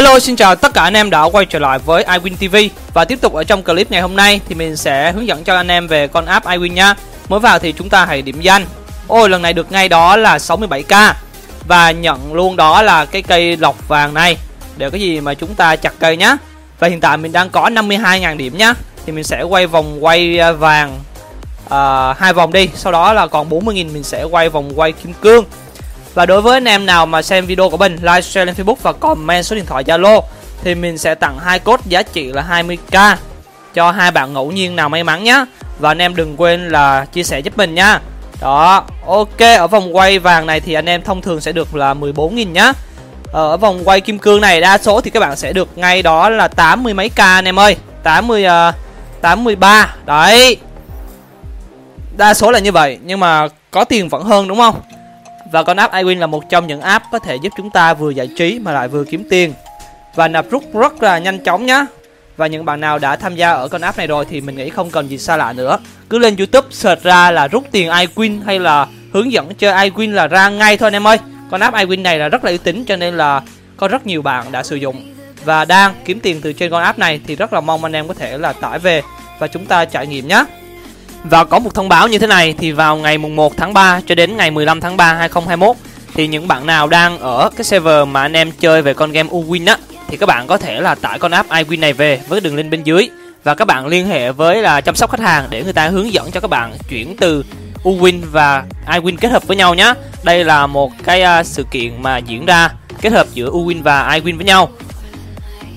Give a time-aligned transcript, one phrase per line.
[0.00, 2.56] Hello xin chào tất cả anh em đã quay trở lại với iWin TV
[2.94, 5.56] Và tiếp tục ở trong clip ngày hôm nay thì mình sẽ hướng dẫn cho
[5.56, 6.94] anh em về con app iWin nha
[7.28, 8.64] Mới vào thì chúng ta hãy điểm danh.
[9.08, 11.12] Ôi lần này được ngay đó là 67k
[11.66, 14.36] Và nhận luôn đó là cái cây lọc vàng này.
[14.76, 16.36] Để cái gì mà chúng ta chặt cây nhá.
[16.78, 18.74] Và hiện tại mình đang có 52.000 điểm nhá.
[19.06, 20.98] Thì mình sẽ quay vòng quay à, vàng
[21.66, 22.68] uh, hai vòng đi.
[22.74, 25.44] Sau đó là còn 40.000 mình sẽ quay vòng quay kim cương
[26.14, 28.76] và đối với anh em nào mà xem video của mình, like, share lên Facebook
[28.82, 30.22] và comment số điện thoại Zalo
[30.62, 33.16] thì mình sẽ tặng hai code giá trị là 20k
[33.74, 35.44] cho hai bạn ngẫu nhiên nào may mắn nhé.
[35.78, 38.00] Và anh em đừng quên là chia sẻ giúp mình nha.
[38.40, 41.94] Đó, ok, ở vòng quay vàng này thì anh em thông thường sẽ được là
[41.94, 42.72] 14.000 nhá.
[43.32, 46.02] Ờ, ở vòng quay kim cương này đa số thì các bạn sẽ được ngay
[46.02, 47.76] đó là 80 mấy k anh em ơi.
[48.02, 48.74] 80 uh,
[49.20, 49.94] 83.
[50.06, 50.56] Đấy.
[52.16, 54.80] Đa số là như vậy nhưng mà có tiền vẫn hơn đúng không?
[55.50, 58.10] Và con app iWin là một trong những app có thể giúp chúng ta vừa
[58.10, 59.52] giải trí mà lại vừa kiếm tiền.
[60.14, 61.86] Và nạp rút rất là nhanh chóng nhé
[62.36, 64.70] Và những bạn nào đã tham gia ở con app này rồi thì mình nghĩ
[64.70, 65.78] không cần gì xa lạ nữa.
[66.10, 70.12] Cứ lên youtube search ra là rút tiền iWin hay là hướng dẫn chơi iWin
[70.12, 71.18] là ra ngay thôi anh em ơi.
[71.50, 73.42] Con app iWin này là rất là uy tín cho nên là
[73.76, 75.14] có rất nhiều bạn đã sử dụng.
[75.44, 78.08] Và đang kiếm tiền từ trên con app này thì rất là mong anh em
[78.08, 79.02] có thể là tải về
[79.38, 80.44] và chúng ta trải nghiệm nhé
[81.24, 84.00] và có một thông báo như thế này, thì vào ngày mùng 1 tháng 3
[84.06, 85.76] cho đến ngày 15 tháng 3 2021
[86.14, 89.28] thì những bạn nào đang ở cái server mà anh em chơi về con game
[89.28, 89.76] Uwin á,
[90.08, 92.70] thì các bạn có thể là tải con app iWin này về với đường link
[92.70, 93.10] bên dưới
[93.44, 96.12] và các bạn liên hệ với là chăm sóc khách hàng để người ta hướng
[96.12, 97.44] dẫn cho các bạn chuyển từ
[97.84, 99.94] Uwin và iWin kết hợp với nhau nhé.
[100.22, 104.18] Đây là một cái à, sự kiện mà diễn ra kết hợp giữa Uwin và
[104.18, 104.68] iWin với nhau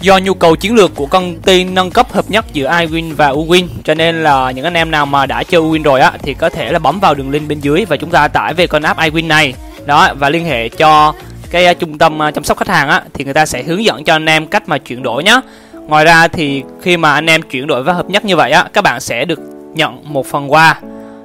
[0.00, 3.30] Do nhu cầu chiến lược của công ty nâng cấp hợp nhất giữa iWin và
[3.30, 6.34] Uwin cho nên là những anh em nào mà đã chơi Uwin rồi á thì
[6.34, 8.82] có thể là bấm vào đường link bên dưới và chúng ta tải về con
[8.82, 9.54] app iWin này.
[9.86, 11.14] Đó và liên hệ cho
[11.50, 13.84] cái uh, trung tâm uh, chăm sóc khách hàng á thì người ta sẽ hướng
[13.84, 15.40] dẫn cho anh em cách mà chuyển đổi nhé
[15.86, 18.64] Ngoài ra thì khi mà anh em chuyển đổi và hợp nhất như vậy á
[18.72, 19.40] các bạn sẽ được
[19.74, 20.80] nhận một phần quà.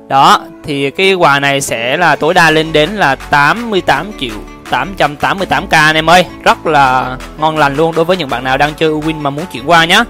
[0.08, 4.36] Đó thì cái quà này sẽ là tối đa lên đến là 88 triệu
[4.72, 6.26] 888k anh em ơi.
[6.44, 9.46] Rất là ngon lành luôn đối với những bạn nào đang chơi Win mà muốn
[9.52, 10.04] chuyển qua nhé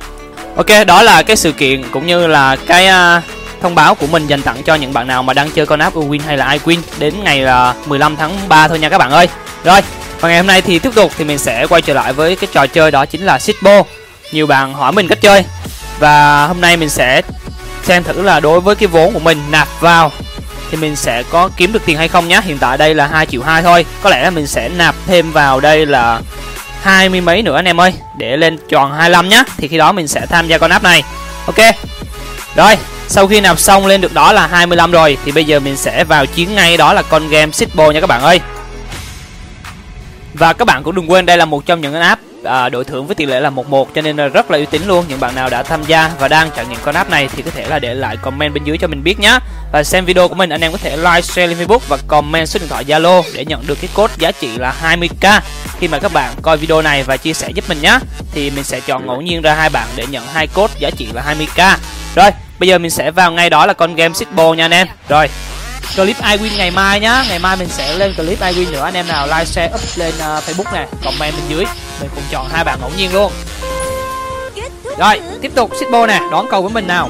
[0.56, 3.24] Ok đó là cái sự kiện cũng như là cái uh,
[3.62, 5.96] thông báo của mình dành tặng cho những bạn nào mà đang chơi con app
[5.96, 9.28] Win hay là iWin đến ngày là 15 tháng 3 thôi nha các bạn ơi.
[9.64, 9.82] Rồi
[10.20, 12.48] và ngày hôm nay thì tiếp tục thì mình sẽ quay trở lại với cái
[12.54, 13.84] trò chơi đó chính là Sitbo.
[14.32, 15.46] Nhiều bạn hỏi mình cách chơi.
[16.00, 17.22] Và hôm nay mình sẽ
[17.84, 20.12] xem thử là đối với cái vốn của mình nạp vào
[20.72, 23.26] thì mình sẽ có kiếm được tiền hay không nhé hiện tại đây là hai
[23.26, 23.86] triệu hai thôi.
[24.04, 26.22] Có lẽ là mình sẽ nạp thêm vào đây là
[26.82, 27.94] hai mươi mấy nữa anh em ơi.
[28.18, 29.44] Để lên tròn 25 nhá.
[29.58, 31.04] Thì khi đó mình sẽ tham gia con app này.
[31.46, 31.76] Ok.
[32.56, 32.78] Rồi,
[33.08, 36.04] sau khi nạp xong lên được đó là 25 rồi, thì bây giờ mình sẽ
[36.04, 38.40] vào chiến ngay đó là con game Sitbo nha các bạn ơi.
[40.34, 43.08] Và các bạn cũng đừng quên đây là một trong những app à, đội thưởng
[43.08, 45.06] với tỷ lệ là 11 cho nên là rất là uy tín luôn.
[45.08, 47.52] Những bạn nào đã tham gia và đang trải nghiệm con app này thì có
[47.52, 49.40] thể là để lại comment bên dưới cho mình biết nhé
[49.72, 52.50] và xem video của mình anh em có thể like share lên Facebook và comment
[52.50, 55.42] số điện thoại Zalo để nhận được cái code giá trị là 20k
[55.80, 58.00] khi mà các bạn coi video này và chia sẻ giúp mình nhé
[58.32, 61.08] thì mình sẽ chọn ngẫu nhiên ra hai bạn để nhận hai code giá trị
[61.14, 61.78] là 20k
[62.16, 62.32] rồi
[62.62, 64.88] bây giờ mình sẽ vào ngay đó là con game Sitbo nha anh em.
[65.10, 65.30] Rồi
[65.96, 67.26] clip iWin ngày mai nhá.
[67.30, 68.84] Ngày mai mình sẽ lên clip iWin nữa.
[68.84, 71.66] Anh em nào like share up lên uh, facebook nè comment bên dưới
[72.02, 73.32] mình cùng chọn hai bạn ngẫu nhiên luôn.
[74.98, 77.10] Rồi, tiếp tục shippo nè đón cầu với mình nào?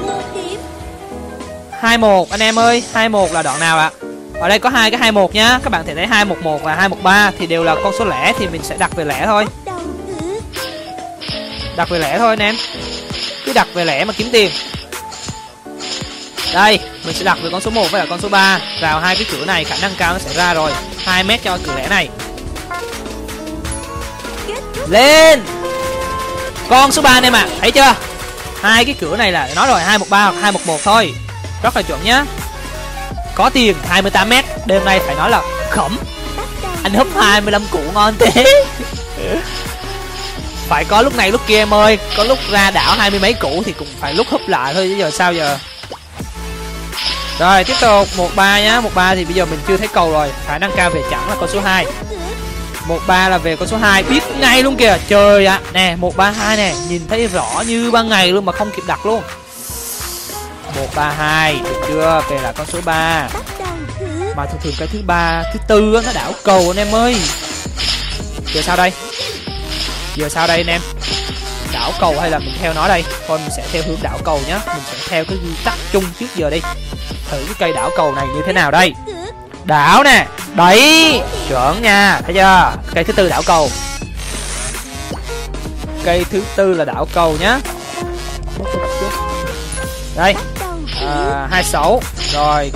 [1.80, 3.90] 21 anh em ơi 21 là đoạn nào ạ?
[4.40, 7.46] Ở đây có hai cái 21 nhá, các bạn thể thấy 211 và 213 thì
[7.46, 9.46] đều là con số lẻ thì mình sẽ đặt về lẻ thôi.
[11.76, 12.56] Đặt về lẻ thôi, anh em.
[13.44, 14.50] Cứ đặt về lẻ mà kiếm tiền.
[16.54, 19.16] Đây, mình sẽ đặt về con số 1 với là con số 3 vào hai
[19.16, 20.72] cái cửa này, khả năng cao nó sẽ ra rồi.
[21.04, 22.08] 2 mét cho cửa lẻ này
[24.92, 25.42] lên.
[26.68, 27.56] Con số 3 anh em ạ à.
[27.60, 27.94] thấy chưa?
[28.62, 31.14] Hai cái cửa này là nói rồi 213 hoặc 211 thôi.
[31.62, 32.24] Rất là chuẩn nhá.
[33.34, 34.44] Có tiền 28 mét.
[34.66, 35.98] Đêm nay phải nói là khẩm.
[36.82, 38.64] Anh húp 25 củ ngon thế.
[40.68, 41.98] Phải có lúc này lúc kia em ơi.
[42.16, 44.86] Có lúc ra đảo hai mươi mấy củ thì cũng phải lúc húp lại thôi
[44.88, 45.58] chứ giờ sao giờ?
[47.38, 48.08] Rồi, tiếp tục.
[48.16, 48.80] Một ba nhá.
[48.80, 50.30] Một ba thì bây giờ mình chưa thấy cầu rồi.
[50.46, 51.86] Khả năng cao về chẳng là con số 2
[52.86, 54.98] một ba là về con số 2 biết ngay luôn kìa.
[55.08, 55.70] Trời ạ à.
[55.72, 58.82] nè, một ba hai nè, nhìn thấy rõ như ban ngày luôn mà không kịp
[58.86, 59.22] đặt luôn.
[60.76, 62.22] Một ba hai, được chưa?
[62.30, 63.28] Về là con số 3
[64.36, 67.16] mà thường thường cái thứ ba, thứ tư nó đảo cầu anh em ơi.
[68.54, 68.92] Giờ sao đây?
[70.16, 70.80] Giờ sao đây anh em?
[71.72, 73.04] Đảo cầu hay là mình theo nó đây?
[73.26, 74.60] Thôi, mình sẽ theo hướng đảo cầu nhá.
[74.66, 76.60] Mình sẽ theo cái quy tắc chung trước giờ đi.
[77.30, 78.94] Thử cái cây đảo cầu này như thế nào đây?
[79.64, 82.72] Đảo nè đấy chuẩn nha thấy chưa?
[82.94, 83.70] Cây thứ tư đảo cầu.
[86.04, 87.58] Cây thứ tư là đảo cầu nhá.
[90.16, 90.34] Đây
[91.00, 92.00] à, 26
[92.32, 92.72] rồi.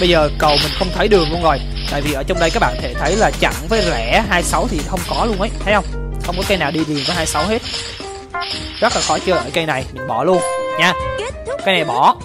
[0.00, 1.58] Bây giờ cầu mình không thấy đường luôn rồi.
[1.90, 4.80] Tại vì ở trong đây các bạn thể thấy là chặn với rẽ 26 thì
[4.88, 5.84] không có luôn ấy thấy không?
[6.26, 7.62] Không có cây nào đi liền với 26 hết.
[8.80, 10.40] Rất là khó chơi ở cây này mình bỏ luôn
[10.78, 10.92] nha.
[11.64, 12.16] Cây này bỏ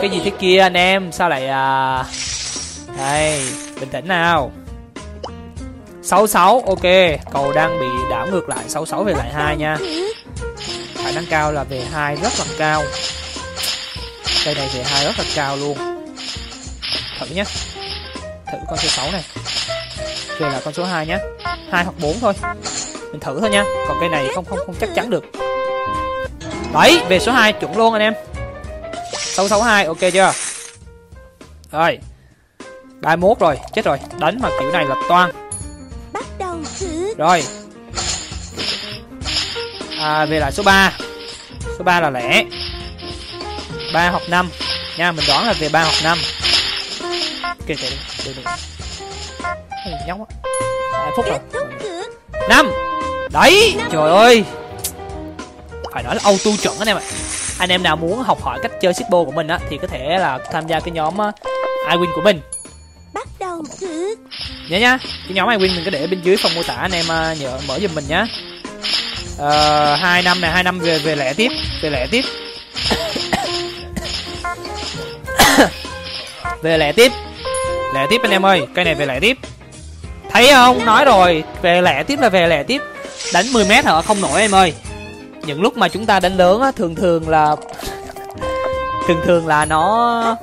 [0.00, 1.12] cái gì thế kia anh em?
[1.12, 2.04] Sao lại à
[2.98, 3.42] đây,
[3.80, 4.52] bình tĩnh nào.
[6.02, 6.82] 66 ok,
[7.32, 8.64] cầu đang bị đảo ngược lại.
[8.68, 9.76] 66 về lại hai nha.
[10.94, 12.82] Khả năng cao là về hai, rất là cao.
[14.44, 15.78] Cây này về hai rất là cao luôn.
[17.20, 17.44] Thử nhé
[18.52, 19.24] thử con số 6 này.
[20.38, 21.18] Về là con số 2 nhé
[21.70, 22.32] hai hoặc 4 thôi.
[23.12, 23.64] Mình thử thôi nha.
[23.88, 25.24] Còn cây này không không không chắc chắn được.
[26.74, 28.14] Đấy, về số 2 chuẩn luôn anh em.
[29.48, 30.32] 662 ok chưa?
[31.72, 31.98] Rồi
[33.00, 35.30] 31 rồi chết rồi đánh mà kiểu này là toan
[37.18, 37.42] rồi.
[39.98, 40.92] À, về lại số 3
[41.78, 42.44] số 3 là lẻ.
[43.94, 44.50] 3 hoặc 5
[44.96, 46.18] nha mình đoán là về 3 hoặc 5
[47.42, 47.76] ok được
[48.24, 48.42] được được
[50.06, 50.36] nhóc á
[50.92, 51.38] 2 phút rồi.
[52.48, 52.70] 5
[53.32, 54.44] đấy trời ơi.
[55.92, 57.02] Phải nói là auto chuẩn anh em ạ
[57.60, 60.18] anh em nào muốn học hỏi cách chơi Sippo của mình á thì có thể
[60.18, 61.34] là tham gia cái nhóm uh,
[61.90, 62.40] iWin của mình.
[63.12, 64.14] Bắt đầu thử.
[64.70, 67.04] Nhớ nhá cái nhóm iWin mình có để bên dưới phần mô tả anh em
[67.04, 68.26] uh, nhớ mở giùm mình nhá.
[69.36, 71.52] Uh, hai năm này hai năm về về lẻ tiếp
[71.82, 72.24] về lẻ tiếp.
[76.62, 77.12] Về lẻ tiếp.
[77.94, 79.38] Lẻ tiếp anh em ơi cây này về lẻ tiếp.
[80.30, 80.84] Thấy không?
[80.84, 82.82] Nói rồi về lẻ tiếp là về lẻ tiếp.
[83.32, 84.02] Đánh 10 mét hả?
[84.02, 84.74] Không nổi em ơi
[85.46, 87.56] những lúc mà chúng ta đánh lớn á thường thường là
[89.06, 90.36] thường thường là nó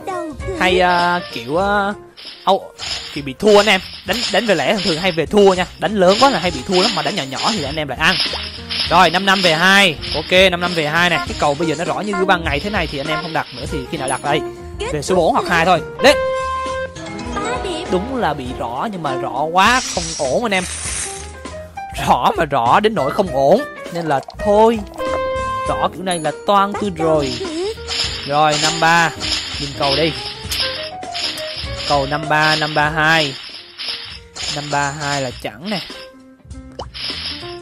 [0.60, 1.96] hay uh, kiểu uh,
[2.52, 2.62] oh,
[3.14, 3.82] thì bị thua anh em.
[4.06, 5.66] Đánh đánh về lẻ thường thường hay về thua nha.
[5.80, 7.88] Đánh lớn quá là hay bị thua lắm mà đánh nhỏ nhỏ thì anh em
[7.88, 8.16] lại ăn.
[8.90, 9.96] Rồi 5 năm về hai.
[10.16, 12.60] Ok 5 năm về hai này cái cầu bây giờ nó rõ như ban ngày
[12.60, 14.40] thế này thì anh em không đặt nữa thì khi nào đặt đây?
[14.94, 15.82] Về số 4 hoặc hai thôi.
[16.04, 16.16] Đấy
[17.92, 20.64] đúng là bị rõ nhưng mà rõ quá không ổn anh em.
[22.08, 23.62] Rõ mà rõ đến nỗi không ổn
[23.94, 24.80] nên là thôi.
[25.70, 27.34] Rõ kiểu này là toan tôi rồi.
[28.28, 29.12] Rồi, năm ba.
[29.60, 30.12] Nhìn cầu đi.
[31.90, 33.36] Cầu năm ba năm ba hai.
[34.56, 35.80] Năm ba hai là chẳng nè.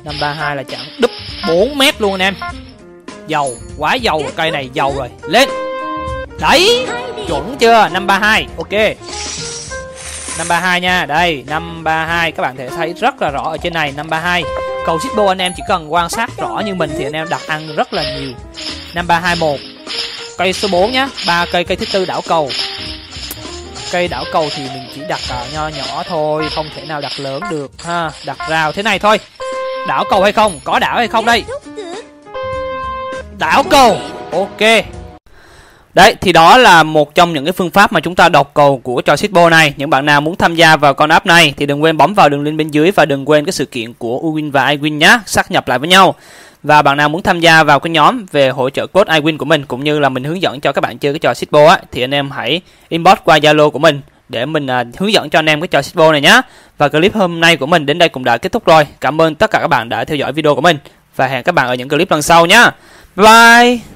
[0.03, 0.85] Năm ba hai là chẳng.
[0.99, 1.11] Đúp
[1.47, 2.35] 4 mét luôn anh em.
[3.27, 5.09] Dầu quá dầu cây này dầu rồi.
[5.23, 5.49] Lên.
[6.39, 6.87] Đấy,
[7.27, 7.89] chuẩn chưa?
[7.91, 8.71] Năm ba hai, ok.
[10.37, 11.05] Năm ba hai nha.
[11.05, 12.31] Đây, năm ba hai.
[12.31, 13.93] Các bạn thể thấy rất là rõ ở trên này.
[13.97, 14.43] Năm ba hai
[14.85, 17.41] cầu Sippo anh em chỉ cần quan sát rõ như mình thì anh em đặt
[17.47, 18.33] ăn rất là nhiều.
[18.93, 19.57] Năm ba hai một.
[20.37, 22.49] Cây số 4 nhá ba cây cây thứ tư đảo cầu.
[23.91, 27.19] Cây đảo cầu thì mình chỉ đặt uh, nho nhỏ thôi không thể nào đặt
[27.19, 29.19] lớn được ha đặt rào thế này thôi.
[29.87, 30.59] Đảo cầu hay không?
[30.63, 31.43] Có đảo hay không đây?
[33.37, 33.97] Đảo cầu.
[34.31, 34.85] Ok.
[35.95, 38.77] Đấy, thì đó là một trong những cái phương pháp mà chúng ta đọc cầu
[38.83, 39.73] của trò Sitbo này.
[39.77, 42.29] Những bạn nào muốn tham gia vào con app này thì đừng quên bấm vào
[42.29, 45.19] đường link bên dưới và đừng quên cái sự kiện của Uwin và iWin nhé,
[45.25, 46.15] xác nhập lại với nhau.
[46.63, 49.45] Và bạn nào muốn tham gia vào cái nhóm về hỗ trợ code iWin của
[49.45, 51.79] mình cũng như là mình hướng dẫn cho các bạn chơi cái trò Sitbo á
[51.91, 55.39] thì anh em hãy inbox qua Zalo của mình để mình à, hướng dẫn cho
[55.39, 56.41] anh em cái trò Sitbo này nhé.
[56.77, 58.87] Và clip hôm nay của mình đến đây cũng đã kết thúc rồi.
[59.01, 60.77] Cảm ơn tất cả các bạn đã theo dõi video của mình
[61.15, 62.63] và hẹn các bạn ở những clip lần sau nhé.
[63.15, 63.94] Bye bye.